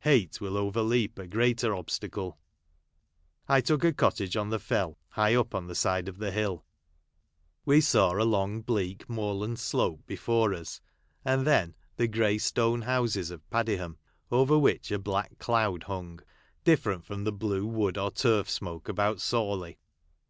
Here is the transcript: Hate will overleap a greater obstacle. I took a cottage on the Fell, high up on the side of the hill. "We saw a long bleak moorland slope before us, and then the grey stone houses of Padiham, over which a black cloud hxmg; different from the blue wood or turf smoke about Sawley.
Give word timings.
Hate 0.00 0.40
will 0.40 0.56
overleap 0.56 1.18
a 1.18 1.26
greater 1.26 1.74
obstacle. 1.74 2.38
I 3.46 3.60
took 3.60 3.84
a 3.84 3.92
cottage 3.92 4.34
on 4.34 4.48
the 4.48 4.58
Fell, 4.58 4.96
high 5.10 5.34
up 5.34 5.54
on 5.54 5.66
the 5.66 5.74
side 5.74 6.08
of 6.08 6.16
the 6.16 6.30
hill. 6.30 6.64
"We 7.66 7.82
saw 7.82 8.12
a 8.12 8.24
long 8.24 8.62
bleak 8.62 9.06
moorland 9.10 9.58
slope 9.58 10.00
before 10.06 10.54
us, 10.54 10.80
and 11.22 11.46
then 11.46 11.74
the 11.96 12.08
grey 12.08 12.38
stone 12.38 12.80
houses 12.80 13.30
of 13.30 13.46
Padiham, 13.50 13.98
over 14.30 14.56
which 14.58 14.90
a 14.90 14.98
black 14.98 15.38
cloud 15.38 15.82
hxmg; 15.82 16.22
different 16.64 17.04
from 17.04 17.24
the 17.24 17.32
blue 17.32 17.66
wood 17.66 17.98
or 17.98 18.10
turf 18.10 18.48
smoke 18.48 18.88
about 18.88 19.20
Sawley. 19.20 19.76